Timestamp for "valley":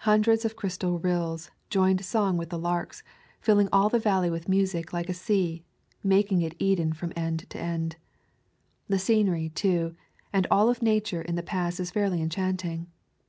4.00-4.28